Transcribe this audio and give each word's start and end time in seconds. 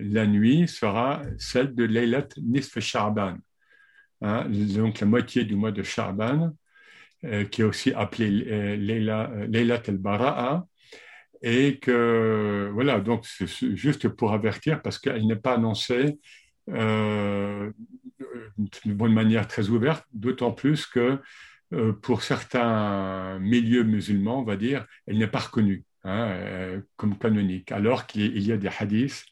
la 0.00 0.26
nuit 0.26 0.68
sera 0.68 1.22
celle 1.38 1.74
de 1.74 1.84
Laylat 1.84 2.28
Nisf 2.42 2.78
Sha'ban, 2.80 3.36
hein, 4.22 4.46
donc 4.48 5.00
la 5.00 5.06
moitié 5.06 5.44
du 5.44 5.56
mois 5.56 5.72
de 5.72 5.82
Sha'ban, 5.82 6.52
euh, 7.24 7.44
qui 7.44 7.62
est 7.62 7.64
aussi 7.64 7.92
appelée 7.92 8.46
euh, 8.48 8.76
Laylat 9.46 9.82
al-Bara'a, 9.86 10.66
et 11.42 11.78
que, 11.78 12.70
voilà, 12.72 13.00
donc 13.00 13.26
c'est 13.26 13.76
juste 13.76 14.08
pour 14.08 14.32
avertir, 14.32 14.80
parce 14.82 14.98
qu'elle 14.98 15.26
n'est 15.26 15.36
pas 15.36 15.54
annoncée 15.54 16.18
euh, 16.70 17.70
d'une 18.84 19.12
manière 19.12 19.48
très 19.48 19.68
ouverte, 19.68 20.04
d'autant 20.12 20.52
plus 20.52 20.86
que 20.86 21.18
euh, 21.72 21.92
pour 21.92 22.22
certains 22.22 23.38
milieux 23.40 23.82
musulmans, 23.82 24.40
on 24.40 24.44
va 24.44 24.56
dire, 24.56 24.86
elle 25.06 25.18
n'est 25.18 25.26
pas 25.26 25.40
reconnue 25.40 25.84
hein, 26.04 26.80
comme 26.96 27.18
canonique, 27.18 27.72
alors 27.72 28.06
qu'il 28.06 28.40
y 28.40 28.52
a 28.52 28.56
des 28.56 28.70
hadiths 28.78 29.24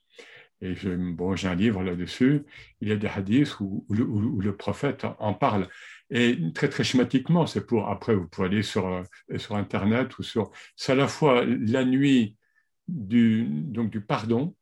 et 0.63 0.75
j'ai 0.75 0.93
un 0.93 1.55
livre 1.55 1.83
là-dessus, 1.83 2.45
il 2.81 2.89
y 2.89 2.93
a 2.93 2.97
des 2.97 3.09
hadiths 3.09 3.61
où, 3.61 3.87
le 3.89 4.57
prophète 4.57 5.07
en 5.19 5.33
parle. 5.33 5.69
Et 6.11 6.39
très, 6.53 6.69
très 6.69 6.85
schématiquement, 6.85 7.47
c'est 7.47 7.67
pour, 7.67 7.89
après, 7.89 8.15
vous 8.15 8.27
pouvez 8.27 8.49
aller 8.49 8.63
sur, 8.63 8.87
euh, 8.87 9.03
sur 9.39 9.57
Internet 9.57 10.19
ou 10.19 10.23
sur. 10.23 10.51
C'est 10.77 10.93
à 10.93 10.97
la 10.97 11.09
fois 11.09 11.45
la 11.45 11.85
nuit 11.85 12.37
du, 12.89 13.47
donc 13.49 13.91
du 13.91 14.01
pardon, 14.01 14.55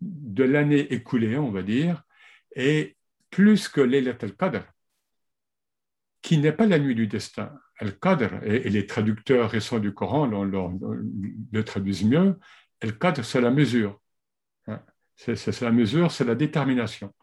de 0.00 0.44
l'année 0.44 0.92
écoulée, 0.94 1.36
on 1.36 1.50
va 1.50 1.62
dire, 1.62 2.04
et 2.56 2.96
plus 3.30 3.68
que 3.68 3.80
l'Elat 3.80 4.16
al-Qadr, 4.22 4.62
qui 6.22 6.38
n'est 6.38 6.52
pas 6.52 6.66
la 6.66 6.78
nuit 6.78 6.94
du 6.94 7.06
destin. 7.06 7.52
Al-Qadr, 7.78 8.42
et, 8.44 8.70
les 8.70 8.86
traducteurs 8.86 9.50
récents 9.50 9.78
du 9.78 9.92
Coran 9.92 10.26
le 10.26 11.64
traduisent 11.64 12.04
mieux, 12.04 12.38
Al-Qadr, 12.80 13.24
c'est 13.24 13.40
la 13.40 13.50
mesure. 13.50 14.00
C'est 15.20 15.60
la 15.60 15.70
mesure, 15.70 16.10
c'est 16.10 16.24
la 16.24 16.34
détermination. 16.34 17.14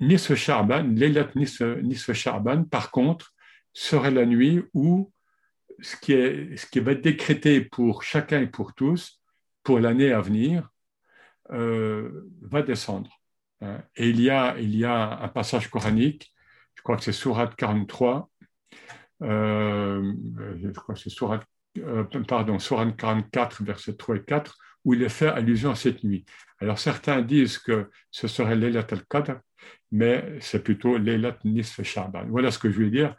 Nisf 0.00 0.34
Sharban, 0.34 0.82
l'Elat 0.94 1.30
Nisf 1.36 2.12
Sharban, 2.12 2.64
par 2.64 2.90
contre, 2.90 3.32
serait 3.72 4.10
la 4.10 4.26
nuit 4.26 4.64
où 4.74 5.12
ce 5.80 5.96
qui, 5.96 6.80
va 6.80 6.92
être 6.92 7.00
décrété 7.00 7.60
pour 7.60 8.02
chacun 8.02 8.40
et 8.40 8.48
pour 8.48 8.74
tous, 8.74 9.20
pour 9.62 9.78
l'année 9.78 10.12
à 10.12 10.20
venir, 10.20 10.68
euh, 11.52 12.28
va 12.42 12.62
descendre. 12.62 13.10
Et 13.96 14.08
il 14.10 14.20
y, 14.20 14.30
a, 14.30 14.54
un 15.20 15.28
passage 15.28 15.68
coranique, 15.68 16.32
je 16.74 16.82
crois 16.82 16.96
que 16.96 17.04
c'est 17.04 17.12
Surat 17.12 17.48
43, 17.56 18.30
euh, 19.22 20.12
je 20.60 20.70
crois 20.70 20.94
que 20.96 21.00
c'est 21.00 21.10
Surat, 21.10 21.40
euh, 21.78 22.04
pardon, 22.26 22.58
Surat 22.58 22.90
44, 22.90 23.62
versets 23.62 23.94
3 23.94 24.16
et 24.16 24.24
4, 24.24 24.56
où 24.88 24.94
il 24.94 25.02
est 25.02 25.10
fait 25.10 25.28
allusion 25.28 25.70
à 25.70 25.74
cette 25.74 26.02
nuit. 26.02 26.24
Alors 26.60 26.78
certains 26.78 27.20
disent 27.20 27.58
que 27.58 27.90
ce 28.10 28.26
serait 28.26 28.56
Laylat 28.56 28.86
al-Qadr, 28.90 29.34
mais 29.92 30.38
c'est 30.40 30.64
plutôt 30.64 30.96
Laylat 30.96 31.36
Nisf 31.44 31.82
Sha'ban. 31.82 32.24
Voilà 32.28 32.50
ce 32.50 32.58
que 32.58 32.70
je 32.70 32.76
voulais 32.76 32.90
dire, 32.90 33.14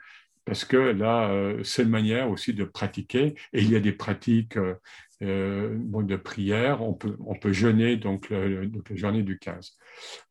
parce 0.46 0.66
que 0.66 0.78
là, 0.78 1.30
euh, 1.30 1.64
c'est 1.64 1.84
une 1.84 1.90
manière 1.90 2.32
aussi 2.32 2.56
de 2.56 2.64
pratiquer, 2.64 3.36
et 3.54 3.62
il 3.62 3.70
y 3.70 3.76
a 3.76 3.80
des 3.80 3.92
pratiques 3.92 4.58
euh, 4.58 4.74
euh, 5.22 5.78
de 5.78 6.16
prière, 6.16 6.82
on 6.82 6.96
peut, 6.96 7.16
on 7.24 7.36
peut 7.36 7.54
jeûner 7.54 7.98
donc, 7.98 8.32
la 8.32 8.96
journée 8.96 9.22
du 9.22 9.38
15. 9.38 9.78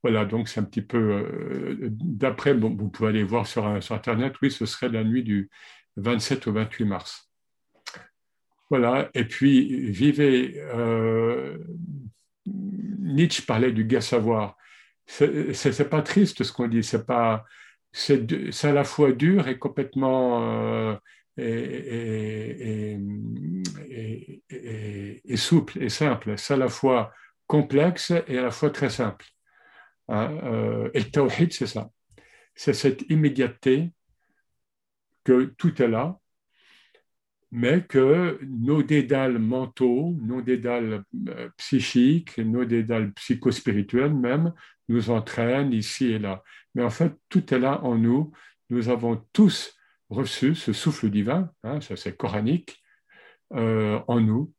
Voilà, 0.02 0.24
donc 0.24 0.48
c'est 0.48 0.58
un 0.58 0.64
petit 0.64 0.82
peu, 0.82 1.88
d'après, 1.88 2.52
vous 2.52 2.88
pouvez 2.88 3.10
aller 3.10 3.22
voir 3.22 3.46
sur, 3.46 3.80
sur 3.80 3.94
Internet, 3.94 4.34
oui, 4.42 4.50
ce 4.50 4.66
serait 4.66 4.88
la 4.88 5.04
nuit 5.04 5.22
du 5.22 5.50
27 5.98 6.48
au 6.48 6.52
28 6.52 6.84
mars. 6.84 7.27
Voilà, 8.70 9.10
et 9.14 9.24
puis 9.24 9.90
vivez. 9.90 10.54
Euh, 10.74 11.58
Nietzsche 12.46 13.42
parlait 13.46 13.72
du 13.72 13.84
gai 13.84 14.00
savoir. 14.00 14.56
C'est 15.06 15.88
pas 15.88 16.02
triste 16.02 16.44
ce 16.44 16.52
qu'on 16.52 16.68
dit, 16.68 16.82
c'est 16.82 17.06
pas. 17.06 17.44
À 18.62 18.72
la 18.72 18.84
fois 18.84 19.12
dur 19.12 19.48
et 19.48 19.58
complètement. 19.58 20.42
Euh, 20.42 20.96
et, 21.38 22.98
et, 24.50 25.36
souple 25.36 25.82
et 25.82 25.88
simple. 25.88 26.36
C'est 26.36 26.54
à 26.54 26.56
la 26.56 26.68
fois 26.68 27.12
complexe 27.46 28.12
et 28.26 28.38
à 28.38 28.42
la 28.42 28.50
fois 28.50 28.70
très 28.70 28.90
simple. 28.90 29.24
Hein, 30.08 30.38
euh, 30.44 30.90
et 30.94 31.00
le 31.00 31.10
tawhid, 31.10 31.52
c'est 31.52 31.66
ça. 31.66 31.90
C'est 32.54 32.74
cette 32.74 33.02
immédiateté 33.10 33.92
que 35.24 35.44
tout 35.56 35.80
est 35.82 35.88
là, 35.88 36.18
mais 37.50 37.82
que 37.82 38.38
nos 38.42 38.82
dédales 38.82 39.38
mentaux, 39.38 40.16
nos 40.20 40.42
dédales 40.42 41.04
euh, 41.28 41.48
psychiques, 41.56 42.38
nos 42.38 42.64
dédales 42.64 43.12
psychospirituels 43.14 44.14
même, 44.14 44.52
nous 44.88 45.10
entraînent 45.10 45.72
ici 45.72 46.12
et 46.12 46.18
là. 46.18 46.42
Mais 46.74 46.82
en 46.82 46.90
fait, 46.90 47.12
tout 47.28 47.54
est 47.54 47.58
là 47.58 47.82
en 47.84 47.96
nous. 47.96 48.32
Nous 48.70 48.88
avons 48.90 49.24
tous 49.32 49.74
reçu 50.10 50.54
ce 50.54 50.72
souffle 50.72 51.10
divin, 51.10 51.50
hein, 51.64 51.80
ça 51.80 51.96
c'est 51.96 52.16
coranique, 52.16 52.82
euh, 53.54 54.00
en 54.08 54.20
nous. 54.20 54.52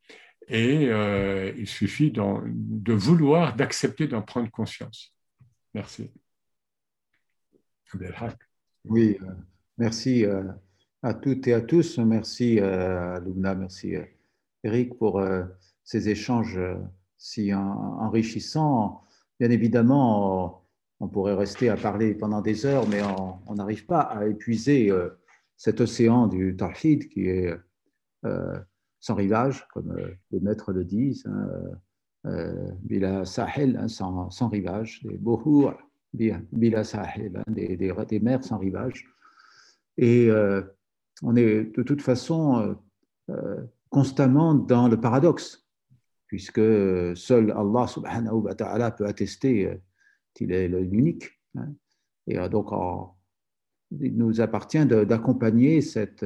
Et 0.47 0.87
euh, 0.87 1.53
il 1.57 1.67
suffit 1.67 2.11
de 2.11 2.93
vouloir, 2.93 3.55
d'accepter 3.55 4.07
d'en 4.07 4.23
prendre 4.23 4.49
conscience. 4.49 5.13
Merci. 5.75 6.11
Oui, 8.85 9.17
merci 9.77 10.25
à 11.01 11.13
toutes 11.13 11.47
et 11.47 11.53
à 11.53 11.61
tous. 11.61 11.97
Merci 11.97 12.59
euh, 12.59 13.19
merci 13.35 13.95
euh, 13.95 14.03
Eric 14.63 14.97
pour 14.97 15.19
euh, 15.19 15.43
ces 15.83 16.09
échanges 16.09 16.59
si 17.17 17.53
enrichissants. 17.53 19.01
Bien 19.39 19.49
évidemment, 19.49 20.65
on 20.99 21.07
pourrait 21.07 21.33
rester 21.33 21.69
à 21.69 21.75
parler 21.75 22.13
pendant 22.13 22.41
des 22.41 22.65
heures, 22.65 22.87
mais 22.87 23.01
on 23.47 23.55
n'arrive 23.55 23.85
pas 23.85 24.01
à 24.01 24.25
épuiser 24.27 24.91
cet 25.57 25.81
océan 25.81 26.27
du 26.27 26.55
Tawhid 26.55 27.09
qui 27.09 27.27
est 27.27 27.53
sans 28.99 29.15
rivage, 29.15 29.67
comme 29.73 29.97
les 30.31 30.39
maîtres 30.39 30.71
le 30.71 30.85
disent, 30.85 31.25
hein, 31.25 32.29
Bila 32.83 33.25
Sahel, 33.25 33.77
hein, 33.77 33.87
sans, 33.87 34.47
rivage, 34.47 35.03
des 35.03 35.17
Bohur, 35.17 35.77
Bila 36.13 36.83
Sahel, 36.83 37.35
hein, 37.37 37.51
des, 37.51 38.19
mers 38.21 38.43
sans 38.43 38.59
rivage. 38.59 39.05
Et 39.97 40.29
on 41.21 41.35
est 41.35 41.75
de 41.77 41.83
toute 41.83 42.01
façon 42.01 42.59
euh, 42.59 42.73
euh, 43.29 43.63
constamment 43.89 44.53
dans 44.53 44.87
le 44.87 44.99
paradoxe, 44.99 45.67
puisque 46.27 46.61
seul 47.15 47.51
Allah 47.51 47.87
subhanahu 47.87 48.41
wa 48.41 48.55
ta'ala 48.55 48.91
peut 48.91 49.05
attester 49.05 49.67
euh, 49.67 49.75
qu'il 50.33 50.51
est 50.51 50.67
l'unique. 50.67 51.29
Hein. 51.55 51.73
Et 52.27 52.37
donc, 52.47 52.69
il 53.99 54.15
nous 54.15 54.39
appartient 54.39 54.85
d'accompagner 54.85 55.81
cette 55.81 56.23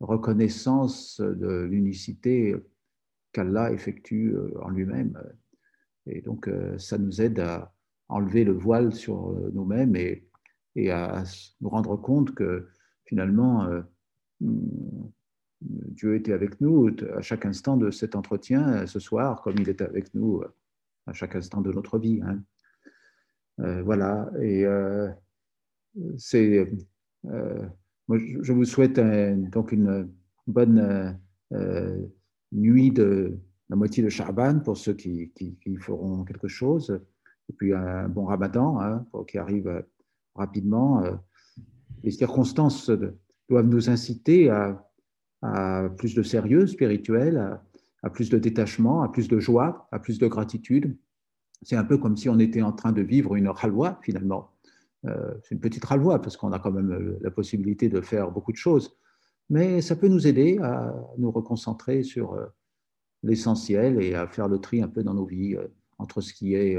reconnaissance 0.00 1.20
de 1.20 1.64
l'unicité 1.64 2.56
qu'Allah 3.32 3.70
effectue 3.70 4.34
en 4.62 4.70
lui-même. 4.70 5.22
Et 6.06 6.22
donc, 6.22 6.48
ça 6.78 6.96
nous 6.96 7.20
aide 7.20 7.40
à 7.40 7.74
enlever 8.08 8.44
le 8.44 8.54
voile 8.54 8.94
sur 8.94 9.38
nous-mêmes 9.52 9.96
et, 9.96 10.26
et, 10.76 10.90
à 10.90 11.24
nous 11.60 11.68
rendre 11.68 11.96
compte 11.96 12.34
que 12.34 12.68
finalement, 13.04 13.68
Dieu 14.40 16.14
était 16.14 16.32
avec 16.32 16.60
nous 16.60 16.90
à 17.16 17.22
chaque 17.22 17.46
instant 17.46 17.76
de 17.76 17.90
cet 17.90 18.14
entretien 18.14 18.86
ce 18.86 19.00
soir, 19.00 19.42
comme 19.42 19.56
il 19.58 19.68
est 19.68 19.82
avec 19.82 20.14
nous 20.14 20.42
à 21.06 21.12
chaque 21.12 21.34
instant 21.34 21.60
de 21.60 21.72
notre 21.72 21.98
vie. 21.98 22.20
Hein. 22.22 22.42
Euh, 23.60 23.82
voilà, 23.82 24.30
et 24.40 24.64
euh, 24.64 25.08
c'est. 26.16 26.70
Euh, 27.26 27.66
je 28.10 28.52
vous 28.52 28.64
souhaite 28.64 28.98
donc 29.50 29.72
une 29.72 30.10
bonne 30.46 31.18
nuit 32.52 32.90
de 32.90 33.38
la 33.68 33.76
moitié 33.76 34.02
de 34.02 34.08
Charban 34.08 34.60
pour 34.60 34.78
ceux 34.78 34.94
qui, 34.94 35.30
feront 35.80 36.24
quelque 36.24 36.48
chose, 36.48 37.02
et 37.50 37.52
puis 37.52 37.74
un 37.74 38.08
bon 38.08 38.24
ramadan 38.24 38.80
hein, 38.80 39.06
qui 39.26 39.36
arrive 39.36 39.84
rapidement. 40.34 41.02
Les 42.02 42.12
circonstances 42.12 42.90
doivent 43.48 43.66
nous 43.66 43.90
inciter 43.90 44.50
à, 44.50 44.84
plus 45.96 46.14
de 46.14 46.22
sérieux 46.22 46.66
spirituel, 46.66 47.60
à, 48.02 48.10
plus 48.10 48.28
de 48.28 48.38
détachement, 48.38 49.02
à 49.02 49.08
plus 49.08 49.28
de 49.28 49.38
joie, 49.38 49.88
à 49.92 49.98
plus 49.98 50.18
de 50.18 50.26
gratitude. 50.26 50.96
C'est 51.62 51.76
un 51.76 51.84
peu 51.84 51.98
comme 51.98 52.16
si 52.16 52.28
on 52.28 52.38
était 52.38 52.62
en 52.62 52.72
train 52.72 52.92
de 52.92 53.02
vivre 53.02 53.34
une 53.34 53.50
halwa 53.60 53.98
finalement. 54.02 54.52
Euh, 55.06 55.34
c'est 55.42 55.54
une 55.54 55.60
petite 55.60 55.84
halwa 55.88 56.20
parce 56.20 56.36
qu'on 56.36 56.52
a 56.52 56.58
quand 56.58 56.72
même 56.72 57.16
la 57.20 57.30
possibilité 57.30 57.88
de 57.88 58.00
faire 58.00 58.30
beaucoup 58.30 58.52
de 58.52 58.56
choses, 58.56 58.96
mais 59.48 59.80
ça 59.80 59.96
peut 59.96 60.08
nous 60.08 60.26
aider 60.26 60.58
à 60.58 60.94
nous 61.18 61.30
reconcentrer 61.30 62.02
sur 62.02 62.34
euh, 62.34 62.46
l'essentiel 63.22 64.02
et 64.02 64.14
à 64.14 64.26
faire 64.26 64.48
le 64.48 64.58
tri 64.58 64.82
un 64.82 64.88
peu 64.88 65.02
dans 65.02 65.14
nos 65.14 65.26
vies 65.26 65.54
euh, 65.54 65.68
entre 65.98 66.20
ce 66.20 66.32
qui 66.32 66.54
est 66.54 66.76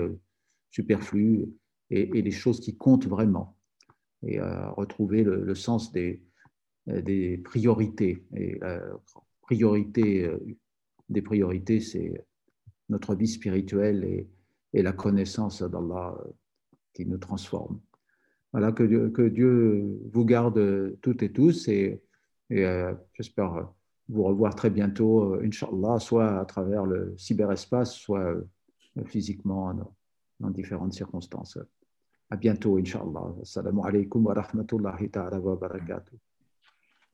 superflu 0.69 1.49
et, 1.89 2.05
les 2.05 2.31
choses 2.31 2.61
qui 2.61 2.77
comptent 2.77 3.07
vraiment 3.07 3.57
et 4.23 4.39
à 4.39 4.69
retrouver 4.71 5.23
le 5.23 5.55
sens 5.55 5.91
des, 5.91 6.21
euh, 6.21 6.28
des 6.89 7.37
priorités. 7.37 8.23
Et 8.35 8.57
la 8.59 8.81
priorité 9.41 10.25
euh, 10.25 10.37
des 11.09 11.21
priorités, 11.21 11.79
c'est 11.79 12.25
notre 12.89 13.15
vie 13.15 13.27
spirituelle 13.27 14.03
et, 14.03 14.27
la 14.73 14.91
connaissance 14.91 15.63
d'Allah 15.63 16.15
qui 16.93 17.03
nous 17.07 17.17
transforme. 17.17 17.79
Voilà, 18.51 18.71
que 18.71 18.83
Dieu, 18.83 19.09
que 19.09 19.27
Dieu 19.27 19.99
vous 20.13 20.25
garde 20.25 20.95
toutes 21.01 21.23
et 21.23 21.31
tous 21.31 21.67
et, 21.67 22.03
j'espère 23.13 23.73
vous 24.09 24.23
revoir 24.23 24.53
très 24.53 24.69
bientôt, 24.69 25.35
Inch'Allah, 25.41 25.99
soit 25.99 26.39
à 26.39 26.45
travers 26.45 26.85
le 26.85 27.15
cyberespace, 27.17 27.95
soit 27.95 28.35
physiquement 29.05 29.73
dans 30.39 30.51
différentes 30.51 30.93
circonstances. 30.93 31.57
À 32.29 32.35
bientôt, 32.35 32.77
Inch'Allah. 32.77 33.33
Assalamu 33.41 33.81
alaikum 33.83 34.25
wa 34.25 34.35
rahmatullahi 34.35 35.09
wa 35.15 35.55
barakatuh. 35.55 36.28